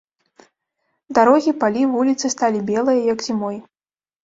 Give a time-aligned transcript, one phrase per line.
[1.17, 3.57] Дарогі, палі, вуліцы сталі белыя, як зімой.